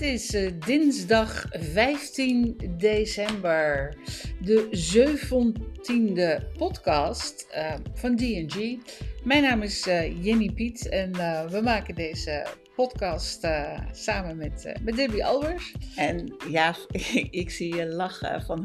Het 0.00 0.08
is 0.08 0.34
uh, 0.34 0.50
dinsdag 0.66 1.46
15 1.50 2.56
december, 2.76 3.96
de 4.40 4.68
17e 4.94 6.56
podcast 6.56 7.46
uh, 7.56 7.74
van 7.94 8.16
DG. 8.16 8.76
Mijn 9.24 9.42
naam 9.42 9.62
is 9.62 9.86
uh, 9.86 10.24
Jenny 10.24 10.50
Piet 10.54 10.88
en 10.88 11.12
we 11.50 11.60
maken 11.62 11.94
deze 11.94 12.46
podcast 12.74 13.48
samen 13.92 14.36
met, 14.36 14.72
met 14.82 14.96
Debbie 14.96 15.24
Albers. 15.24 15.74
En 15.96 16.34
ja, 16.48 16.74
ik 17.42 17.50
zie 17.50 17.74
je 17.74 17.86
lachen 17.86 18.42
van. 18.42 18.64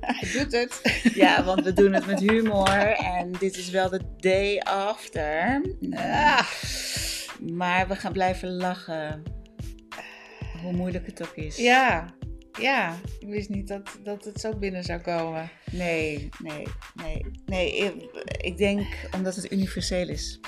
Hij 0.00 0.30
doet 0.32 0.52
het. 0.52 0.80
ja, 1.24 1.44
want 1.44 1.64
we 1.64 1.72
doen 1.72 1.92
het 1.92 2.06
met 2.06 2.20
humor 2.20 2.88
en 2.88 3.32
dit 3.38 3.56
is 3.56 3.70
wel 3.70 3.88
de 3.88 4.00
day 4.16 4.58
after. 4.58 5.62
Ah. 5.90 6.50
Maar 7.52 7.88
we 7.88 7.96
gaan 7.96 8.12
blijven 8.12 8.56
lachen. 8.56 9.35
Hoe 10.66 10.74
moeilijk 10.74 11.06
het 11.06 11.22
ook 11.22 11.36
is. 11.36 11.56
Ja, 11.56 12.14
ja. 12.60 12.98
Ik 13.18 13.28
wist 13.28 13.48
niet 13.48 13.68
dat, 13.68 13.98
dat 14.02 14.24
het 14.24 14.40
zo 14.40 14.56
binnen 14.56 14.84
zou 14.84 15.00
komen. 15.00 15.50
Nee, 15.70 16.28
nee, 16.42 16.66
nee. 16.94 17.24
Nee, 17.44 17.76
ik, 17.76 18.24
ik 18.40 18.56
denk 18.56 18.86
omdat 19.14 19.34
het 19.34 19.52
universeel 19.52 20.08
is. 20.08 20.40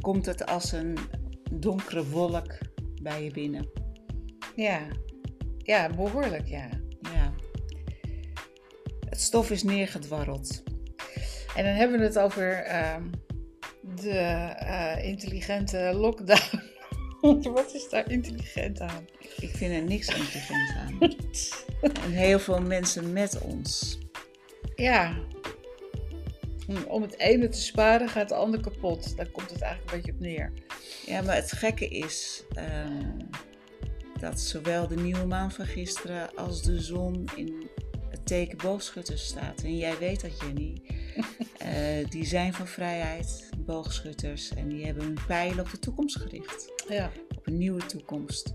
Komt 0.00 0.26
het 0.26 0.46
als 0.46 0.72
een 0.72 0.98
donkere 1.52 2.06
wolk 2.06 2.58
bij 3.02 3.24
je 3.24 3.30
binnen. 3.30 3.70
Ja, 4.56 4.80
ja 5.58 5.94
behoorlijk, 5.94 6.46
ja. 6.48 6.68
Ja. 7.00 7.34
Het 9.08 9.20
stof 9.20 9.50
is 9.50 9.62
neergedwarreld. 9.62 10.62
En 11.56 11.64
dan 11.64 11.74
hebben 11.74 11.98
we 11.98 12.04
het 12.04 12.18
over 12.18 12.66
uh, 12.66 12.96
de 13.82 14.54
uh, 14.62 15.04
intelligente 15.04 15.92
lockdown. 15.94 16.67
Wat 17.54 17.74
is 17.74 17.88
daar 17.88 18.10
intelligent 18.10 18.80
aan? 18.80 19.06
Ik 19.40 19.50
vind 19.50 19.72
er 19.74 19.82
niks 19.82 20.08
intelligent 20.08 20.76
aan. 20.76 20.98
en 22.04 22.10
heel 22.10 22.38
veel 22.38 22.60
mensen 22.60 23.12
met 23.12 23.40
ons. 23.40 23.98
Ja. 24.74 25.18
Om 26.86 27.02
het 27.02 27.18
ene 27.18 27.48
te 27.48 27.60
sparen 27.60 28.08
gaat 28.08 28.30
het 28.30 28.38
andere 28.38 28.62
kapot. 28.62 29.16
Daar 29.16 29.28
komt 29.28 29.50
het 29.50 29.60
eigenlijk 29.60 29.92
een 29.92 29.96
beetje 29.96 30.12
op 30.12 30.20
neer. 30.20 30.52
Ja, 31.06 31.22
maar 31.22 31.34
het 31.34 31.52
gekke 31.52 31.88
is 31.88 32.44
um, 32.56 33.16
dat 34.20 34.40
zowel 34.40 34.86
de 34.86 34.96
nieuwe 34.96 35.26
maan 35.26 35.52
van 35.52 35.66
gisteren 35.66 36.34
als 36.34 36.62
de 36.62 36.80
zon 36.80 37.28
in 37.36 37.68
het 38.10 38.26
teken 38.26 38.58
boogschutters 38.58 39.26
staat. 39.26 39.62
En 39.62 39.76
jij 39.76 39.98
weet 39.98 40.20
dat, 40.20 40.40
Jenny. 40.40 40.82
Uh, 41.62 42.08
die 42.10 42.24
zijn 42.24 42.52
van 42.52 42.66
vrijheid, 42.66 43.50
boogschutters. 43.58 44.54
En 44.54 44.68
die 44.68 44.84
hebben 44.84 45.04
hun 45.04 45.18
pijlen 45.26 45.60
op 45.60 45.70
de 45.70 45.78
toekomst 45.78 46.16
gericht. 46.16 46.72
Ja. 46.88 47.10
Op 47.36 47.46
een 47.46 47.58
nieuwe 47.58 47.86
toekomst. 47.86 48.54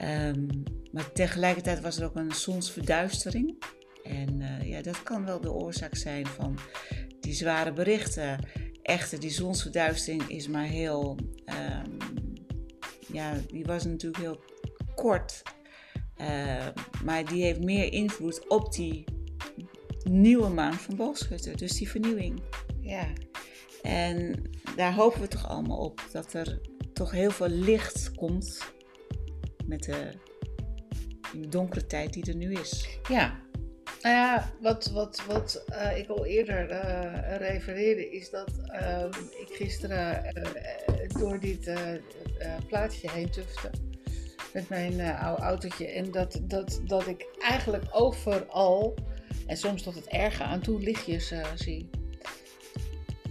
Um, 0.00 0.62
maar 0.92 1.12
tegelijkertijd 1.12 1.80
was 1.80 1.98
er 1.98 2.04
ook 2.04 2.16
een 2.16 2.32
zonsverduistering. 2.32 3.62
En 4.02 4.40
uh, 4.40 4.68
ja, 4.68 4.82
dat 4.82 5.02
kan 5.02 5.24
wel 5.24 5.40
de 5.40 5.52
oorzaak 5.52 5.94
zijn 5.94 6.26
van 6.26 6.58
die 7.20 7.34
zware 7.34 7.72
berichten. 7.72 8.38
Echter, 8.82 9.20
die 9.20 9.30
zonsverduistering 9.30 10.28
is 10.28 10.48
maar 10.48 10.64
heel. 10.64 11.18
Um, 11.46 11.98
ja, 13.12 13.34
die 13.50 13.64
was 13.64 13.84
natuurlijk 13.84 14.22
heel 14.22 14.40
kort. 14.94 15.42
Uh, 16.20 16.66
maar 17.04 17.24
die 17.24 17.42
heeft 17.42 17.60
meer 17.60 17.92
invloed 17.92 18.48
op 18.48 18.72
die 18.72 19.04
nieuwe 20.04 20.48
maan 20.48 20.74
van 20.74 20.96
boogschutter. 20.96 21.56
Dus 21.56 21.78
die 21.78 21.90
vernieuwing. 21.90 22.42
Ja. 22.80 23.06
En 23.82 24.50
daar 24.76 24.94
hopen 24.94 25.20
we 25.20 25.28
toch 25.28 25.48
allemaal 25.48 25.78
op. 25.78 26.06
Dat 26.12 26.32
er 26.32 26.60
toch 26.92 27.10
heel 27.10 27.30
veel 27.30 27.48
licht 27.48 28.14
komt 28.14 28.72
met 29.66 29.82
de, 29.82 30.10
de 31.32 31.48
donkere 31.48 31.86
tijd 31.86 32.12
die 32.12 32.24
er 32.26 32.36
nu 32.36 32.52
is. 32.52 32.98
Ja, 33.08 33.42
nou 34.04 34.16
ja, 34.16 34.52
wat, 34.60 34.90
wat, 34.90 35.22
wat 35.26 35.64
uh, 35.68 35.98
ik 35.98 36.08
al 36.08 36.26
eerder 36.26 36.70
uh, 36.70 37.36
refereerde 37.36 38.10
is 38.10 38.30
dat 38.30 38.50
uh, 38.66 39.04
ik 39.40 39.48
gisteren 39.48 40.34
door 41.18 41.40
dit 41.40 41.72
plaatsje 42.68 43.10
heen 43.10 43.30
tufte 43.30 43.70
met 44.52 44.68
mijn 44.68 45.00
oude 45.00 45.42
autootje. 45.42 45.86
En 45.86 46.10
dat, 46.10 46.40
dat, 46.42 46.80
dat 46.84 47.06
ik 47.06 47.26
eigenlijk 47.38 47.84
overal, 47.90 48.94
en 49.46 49.56
soms 49.56 49.82
tot 49.82 49.94
het 49.94 50.06
erge 50.06 50.42
aan 50.42 50.60
toe, 50.60 50.80
lichtjes 50.80 51.32
zie. 51.54 51.90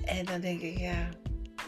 En 0.06 0.26
dan 0.26 0.42
denk 0.42 0.62
ik, 0.62 0.78
ja, 0.78 1.10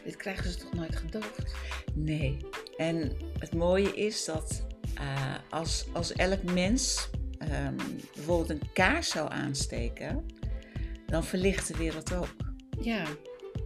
dit 0.03 0.15
krijgen 0.15 0.51
ze 0.51 0.57
toch 0.57 0.73
nooit 0.73 0.95
gedoofd? 0.95 1.53
Nee. 1.93 2.37
En 2.77 3.11
het 3.39 3.53
mooie 3.53 3.95
is 3.95 4.25
dat 4.25 4.65
uh, 4.99 5.35
als, 5.49 5.85
als 5.93 6.13
elk 6.13 6.43
mens 6.43 7.09
um, 7.39 7.75
bijvoorbeeld 8.15 8.49
een 8.49 8.71
kaars 8.73 9.09
zou 9.09 9.31
aansteken, 9.31 10.25
dan 11.05 11.23
verlicht 11.23 11.67
de 11.67 11.77
wereld 11.77 12.13
ook. 12.13 12.35
Ja. 12.81 13.05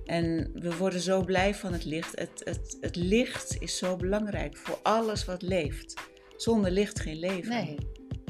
En 0.06 0.52
we 0.54 0.78
worden 0.78 1.00
zo 1.00 1.24
blij 1.24 1.56
van 1.56 1.74
het 1.74 1.86
licht. 1.86 2.20
Het, 2.20 2.42
het, 2.44 2.78
het 2.82 2.96
licht 2.96 3.62
is 3.62 3.78
zo 3.78 3.96
belangrijk 3.96 4.58
voor 4.58 4.80
alles 4.84 5.26
wat 5.26 5.42
leeft. 5.42 5.94
Zonder 6.38 6.72
licht 6.72 7.00
geen 7.00 7.20
leven. 7.20 7.50
Nee, 7.50 7.76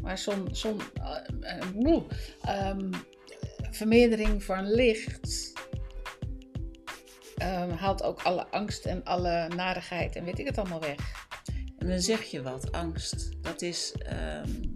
maar 0.01 0.17
zon, 0.17 0.47
zon, 0.51 0.79
uh, 0.97 1.17
uh, 1.81 2.69
um, 2.69 2.89
vermeerdering 3.71 4.43
van 4.43 4.71
licht 4.71 5.53
um, 7.41 7.69
haalt 7.69 8.03
ook 8.03 8.21
alle 8.21 8.47
angst 8.47 8.85
en 8.85 9.03
alle 9.03 9.47
narigheid 9.55 10.15
en 10.15 10.25
weet 10.25 10.39
ik 10.39 10.45
het 10.45 10.57
allemaal 10.57 10.81
weg. 10.81 11.27
En 11.77 11.87
dan 11.87 11.99
zeg 11.99 12.23
je 12.23 12.41
wat, 12.41 12.71
angst. 12.71 13.29
Dat 13.41 13.61
is 13.61 13.95
um, 14.45 14.73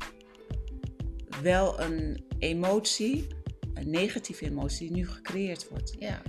wel 1.42 1.80
een 1.80 2.24
emotie, 2.40 3.28
een 3.74 3.90
negatieve 3.90 4.46
emotie 4.46 4.88
die 4.88 4.98
nu 4.98 5.08
gecreëerd 5.08 5.70
wordt. 5.70 5.96
Ja. 6.00 6.22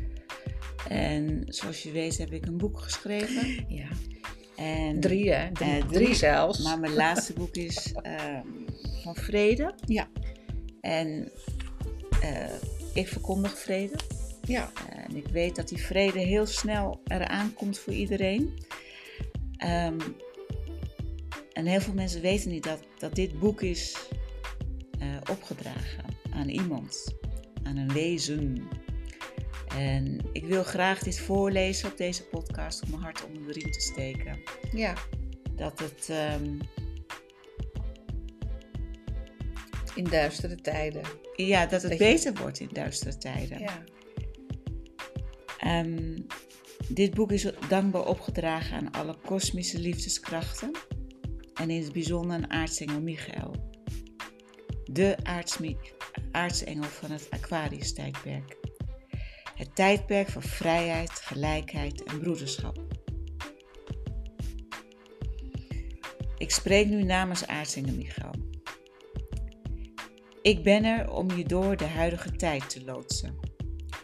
En 0.88 1.42
zoals 1.46 1.82
je 1.82 1.90
weet 1.90 2.18
heb 2.18 2.32
ik 2.32 2.46
een 2.46 2.56
boek 2.56 2.78
geschreven. 2.78 3.64
Ja. 3.68 3.88
En, 4.56 5.00
drie, 5.00 5.32
hè? 5.32 5.52
Drie, 5.52 5.68
uh, 5.68 5.76
drie, 5.76 5.98
drie 5.98 6.14
zelfs. 6.14 6.62
Maar 6.62 6.78
mijn 6.78 6.94
laatste 6.94 7.32
boek 7.32 7.54
is 7.54 7.94
um, 7.96 8.64
van 9.02 9.14
vrede. 9.16 9.74
Ja. 9.86 10.08
En 10.80 11.32
uh, 12.22 12.54
ik 12.94 13.08
verkondig 13.08 13.58
vrede. 13.58 13.94
Ja. 14.42 14.72
En 14.88 15.16
ik 15.16 15.26
weet 15.26 15.56
dat 15.56 15.68
die 15.68 15.84
vrede 15.84 16.18
heel 16.18 16.46
snel 16.46 17.00
eraan 17.04 17.54
komt 17.54 17.78
voor 17.78 17.92
iedereen. 17.92 18.58
Um, 19.64 19.96
en 21.52 21.66
heel 21.66 21.80
veel 21.80 21.94
mensen 21.94 22.20
weten 22.20 22.50
niet 22.50 22.64
dat, 22.64 22.80
dat 22.98 23.14
dit 23.14 23.38
boek 23.38 23.62
is 23.62 23.96
opgedragen 25.30 26.04
aan 26.30 26.48
iemand, 26.48 27.14
aan 27.62 27.76
een 27.76 27.92
wezen. 27.92 28.68
En 29.76 30.20
ik 30.32 30.44
wil 30.44 30.62
graag 30.62 30.98
dit 30.98 31.20
voorlezen 31.20 31.90
op 31.90 31.96
deze 31.96 32.24
podcast 32.24 32.82
om 32.82 32.90
mijn 32.90 33.02
hart 33.02 33.26
onder 33.26 33.46
de 33.46 33.52
riem 33.52 33.70
te 33.70 33.80
steken. 33.80 34.40
Ja. 34.72 34.94
Dat 35.56 35.78
het. 35.78 36.08
Um, 36.40 36.58
in 39.94 40.04
duistere 40.04 40.54
tijden. 40.54 41.02
Ja, 41.36 41.66
dat 41.66 41.82
het 41.82 41.90
dat 41.90 41.98
beter 41.98 42.32
je... 42.32 42.38
wordt 42.38 42.60
in 42.60 42.68
duistere 42.72 43.18
tijden. 43.18 43.58
Ja. 43.58 43.84
Um, 45.80 46.26
dit 46.88 47.14
boek 47.14 47.32
is 47.32 47.46
dankbaar 47.68 48.06
opgedragen 48.06 48.76
aan 48.76 48.90
alle 48.90 49.16
kosmische 49.24 49.78
liefdeskrachten 49.78 50.70
en 51.54 51.70
in 51.70 51.82
het 51.82 51.92
bijzonder 51.92 52.36
aan 52.36 52.50
aartsengel 52.50 53.00
Michael. 53.00 53.72
De 54.84 55.16
aartsengel 56.32 56.88
van 56.88 57.10
het 57.10 57.26
Aquarius-tijdperk. 57.30 58.56
Het 59.54 59.74
tijdperk 59.74 60.28
van 60.28 60.42
vrijheid, 60.42 61.10
gelijkheid 61.10 62.02
en 62.02 62.18
broederschap. 62.18 62.78
Ik 66.38 66.50
spreek 66.50 66.88
nu 66.88 67.02
namens 67.02 67.46
aartsengel 67.46 67.94
Michael. 67.94 68.34
Ik 70.42 70.62
ben 70.62 70.84
er 70.84 71.10
om 71.10 71.30
je 71.30 71.44
door 71.44 71.76
de 71.76 71.86
huidige 71.86 72.32
tijd 72.32 72.70
te 72.70 72.84
loodsen. 72.84 73.38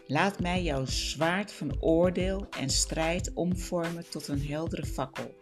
Laat 0.07 0.39
mij 0.39 0.63
jouw 0.63 0.85
zwaard 0.85 1.51
van 1.51 1.81
oordeel 1.81 2.47
en 2.59 2.69
strijd 2.69 3.31
omvormen 3.33 4.09
tot 4.09 4.27
een 4.27 4.45
heldere 4.45 4.85
fakkel, 4.85 5.35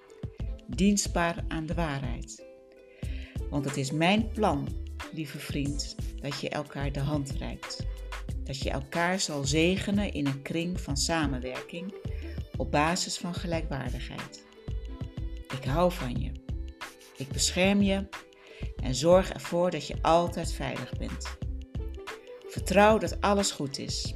dienstbaar 0.68 1.44
aan 1.48 1.66
de 1.66 1.74
waarheid. 1.74 2.46
Want 3.50 3.66
het 3.66 3.78
is 3.78 3.92
mijn 3.92 4.28
plan, 4.28 4.68
lieve 5.14 5.40
vriend, 5.40 5.96
dat 6.22 6.40
je 6.40 6.50
elkaar 6.50 6.92
de 6.92 7.00
hand 7.00 7.32
reikt. 7.32 7.86
Dat 8.50 8.62
je 8.62 8.70
elkaar 8.70 9.20
zal 9.20 9.44
zegenen 9.44 10.14
in 10.14 10.26
een 10.26 10.42
kring 10.42 10.82
van 10.82 10.98
samenwerking 10.98 11.94
op 12.58 12.72
basis 12.72 13.18
van 13.18 13.34
gelijkwaardigheid. 13.34 14.46
Ik 15.58 15.64
hou 15.64 15.92
van 15.92 16.22
je. 16.22 16.32
Ik 17.18 17.28
bescherm 17.28 17.82
je 17.82 18.08
en 18.84 18.96
zorg 18.96 19.32
ervoor 19.32 19.72
dat 19.72 19.88
je 19.88 19.96
altijd 20.02 20.52
veilig 20.52 20.98
bent. 20.98 21.38
Vertrouw 22.48 22.98
dat 22.98 23.22
alles 23.22 23.52
goed 23.52 23.78
is. 23.78 24.14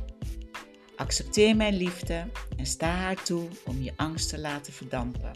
Accepteer 0.96 1.56
mijn 1.56 1.76
liefde 1.76 2.26
en 2.58 2.66
sta 2.66 2.90
haar 2.90 3.24
toe 3.24 3.48
om 3.66 3.82
je 3.82 3.94
angst 3.96 4.30
te 4.30 4.40
laten 4.40 4.74
verdampen. 4.74 5.32